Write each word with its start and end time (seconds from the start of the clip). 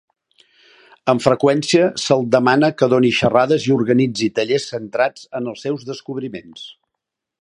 Amb 1.11 1.23
freqüència 1.25 1.83
se'l 2.05 2.25
demana 2.35 2.69
que 2.79 2.89
doni 2.95 3.11
xerrades 3.19 3.67
i 3.69 3.75
organitzi 3.77 4.31
tallers 4.41 4.67
centrats 4.73 5.29
en 5.41 5.53
els 5.53 5.67
seus 5.67 5.85
descobriments. 5.91 6.65